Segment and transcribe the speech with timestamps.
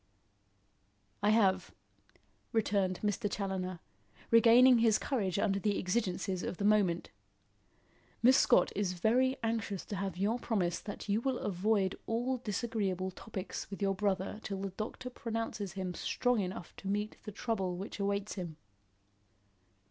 [1.21, 1.75] "I have,"
[2.51, 3.31] returned Mr.
[3.31, 3.79] Challoner,
[4.31, 7.11] regaining his courage under the exigencies of the moment.
[8.23, 13.11] "Miss Scott is very anxious to have your promise that you will avoid all disagreeable
[13.11, 17.77] topics with your brother till the doctor pronounces him strong enough to meet the trouble
[17.77, 18.57] which awaits him."